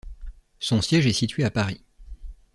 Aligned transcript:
Son 0.57 0.81
siège 0.81 1.05
est 1.05 1.13
situé 1.13 1.43
à 1.43 1.51
Paris. 1.51 1.83